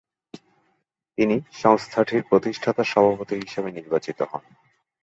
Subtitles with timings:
[1.17, 4.43] তিনি সংস্থাটির প্রতিষ্ঠাতা সভাপতি হিসেবে নির্বাচিত হন।